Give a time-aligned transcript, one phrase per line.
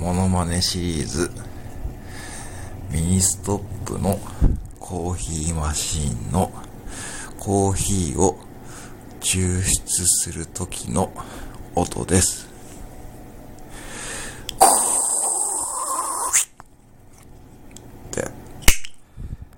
[0.00, 1.30] モノマネシリーズ
[2.90, 4.18] ミニストップの
[4.78, 6.50] コーヒーマシンの
[7.38, 8.38] コーヒーを
[9.20, 11.12] 抽出する時の
[11.74, 12.49] 音です。